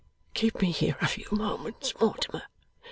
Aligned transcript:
Keep 0.33 0.61
me 0.63 0.71
here 0.71 0.97
a 0.99 1.05
few 1.05 1.27
moments, 1.29 1.93
Mortimer. 2.01 2.41